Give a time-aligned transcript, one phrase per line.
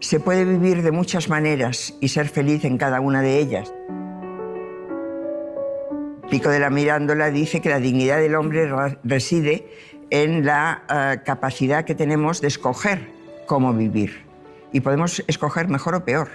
[0.00, 3.72] Se puede vivir de muchas maneras y ser feliz en cada una de ellas.
[6.30, 8.70] Pico de la Mirándola dice que la dignidad del hombre
[9.02, 9.68] reside
[10.10, 13.10] en la eh, capacidad que tenemos de escoger
[13.46, 14.24] cómo vivir.
[14.72, 16.28] Y podemos escoger mejor o peor.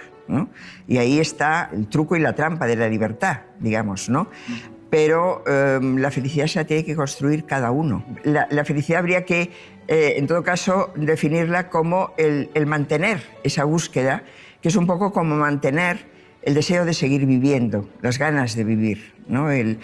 [0.86, 4.08] Y ahí está el truco y la trampa de la libertad, digamos.
[4.08, 4.28] ¿no?
[4.94, 8.04] Pero em, la felicidad se la tiene que construir cada uno.
[8.22, 9.50] La, felicidad habría que,
[9.88, 14.22] eh, en todo caso, definirla como el, mantener esa búsqueda,
[14.62, 16.06] que es un poco como mantener
[16.42, 19.50] el deseo de seguir viviendo, las ganas de vivir, ¿no?
[19.50, 19.80] el,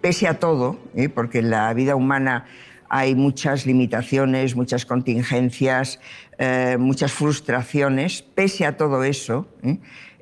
[0.00, 1.10] pese a todo, ¿eh?
[1.10, 2.46] porque en la vida humana
[2.88, 6.00] hay muchas limitaciones, muchas contingencias,
[6.38, 8.22] eh, muchas frustraciones.
[8.22, 9.46] Pese a todo eso,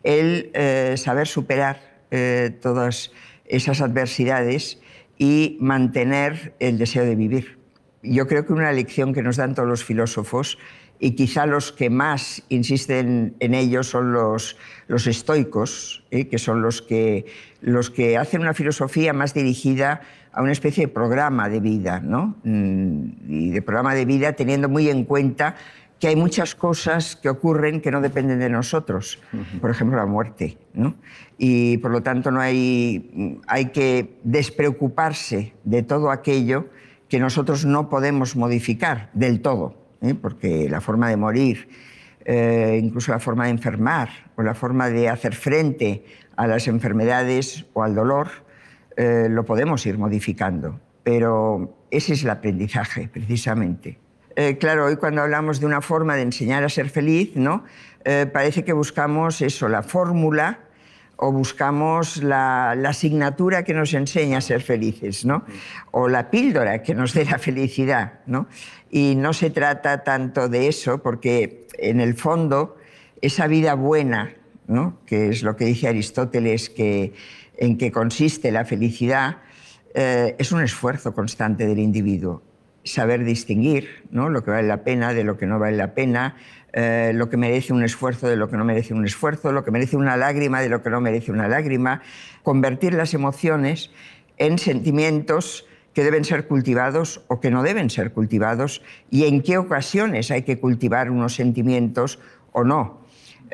[0.02, 0.50] el
[0.98, 1.78] saber superar
[2.60, 3.12] todas
[3.52, 4.80] esas adversidades
[5.18, 7.58] y mantener el deseo de vivir.
[8.02, 10.58] Yo creo que una lección que nos dan todos los filósofos
[10.98, 14.56] y quizá los que más insisten en ello son los,
[14.88, 16.28] los estoicos, ¿eh?
[16.28, 17.26] que son los que,
[17.60, 20.00] los que hacen una filosofía más dirigida
[20.32, 22.36] a una especie de programa de vida, ¿no?
[22.44, 25.56] Mm, y de programa de vida teniendo muy en cuenta
[26.02, 29.22] que hay muchas cosas que ocurren que no dependen de nosotros,
[29.60, 30.96] por ejemplo la muerte, ¿no?
[31.38, 36.66] y por lo tanto no hay, hay que despreocuparse de todo aquello
[37.08, 39.76] que nosotros no podemos modificar del todo.
[40.02, 40.14] ¿eh?
[40.20, 41.68] porque la forma de morir,
[42.24, 47.66] eh, incluso la forma de enfermar o la forma de hacer frente a las enfermedades
[47.74, 48.28] o al dolor,
[48.96, 50.80] eh, lo podemos ir modificando.
[51.04, 54.01] Pero ese es el aprendizaje, precisamente.
[54.58, 57.64] Claro, hoy cuando hablamos de una forma de enseñar a ser feliz, ¿no?
[58.32, 60.58] parece que buscamos eso, la fórmula
[61.16, 65.44] o buscamos la, asignatura que nos enseña a ser felices, ¿no?
[65.92, 68.48] O la píldora que nos dé la felicidad, ¿no?
[68.90, 72.76] Y no se trata tanto de eso, porque en el fondo
[73.20, 74.34] esa vida buena,
[74.66, 74.98] ¿no?
[75.06, 77.14] que es lo que dice Aristóteles, que,
[77.56, 79.38] en que consiste la felicidad,
[79.94, 82.42] eh, es un esfuerzo constante del individuo.
[82.84, 84.28] Saber distinguir ¿no?
[84.28, 86.36] lo que vale la pena de lo que no vale la pena,
[86.72, 89.70] eh, lo que merece un esfuerzo de lo que no merece un esfuerzo, lo que
[89.70, 92.02] merece una lágrima de lo que no merece una lágrima,
[92.42, 93.90] convertir las emociones
[94.38, 99.58] en sentimientos que deben ser cultivados o que no deben ser cultivados y en qué
[99.58, 102.18] ocasiones hay que cultivar unos sentimientos
[102.52, 103.02] o no.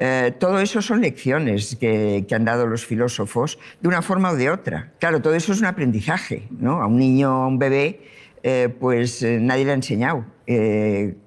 [0.00, 4.50] Eh, todo eso son lecciones que, han dado los filósofos de una forma o de
[4.50, 4.92] otra.
[5.00, 6.46] Claro, todo eso es un aprendizaje.
[6.50, 6.80] ¿no?
[6.80, 8.00] A un niño, a un bebé,
[8.42, 10.24] eh, pues nadie le ha enseñado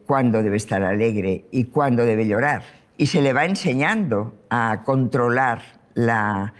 [0.06, 2.64] cuándo debe estar alegre y cuándo debe llorar.
[2.98, 5.62] Y se le va enseñando a controlar
[5.94, 6.54] la,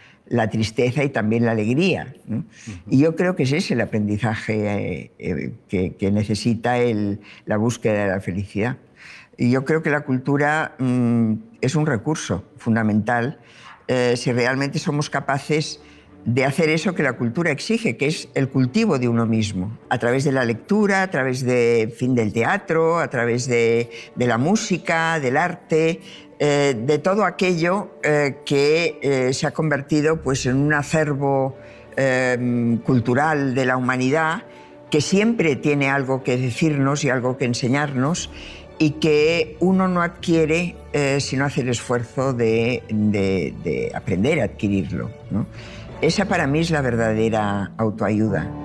[0.50, 2.14] tristeza y también la alegría.
[2.88, 6.76] Y yo creo que ese es el aprendizaje eh, eh, que, necesita
[7.46, 8.78] la búsqueda de la felicidad.
[9.38, 13.40] Y yo creo que la cultura mm, es un recurso fundamental
[13.88, 15.82] eh, si realmente somos capaces
[16.26, 19.98] de hacer eso que la cultura exige, que es el cultivo de uno mismo, a
[19.98, 25.20] través de la lectura, a través de, fin, del teatro, a través de, la música,
[25.20, 26.00] del arte,
[26.40, 31.58] eh, de todo aquello eh, que eh, se ha convertido pues, en un acervo
[32.86, 34.44] cultural de la humanidad
[34.90, 38.32] que siempre tiene algo que decirnos y algo que enseñarnos
[38.80, 40.78] y que uno no adquiere
[41.20, 45.12] si no hace el esfuerzo de, de aprender a adquirirlo.
[45.30, 45.46] ¿no?
[46.02, 48.61] Esa para mí es la verdadera autoayuda.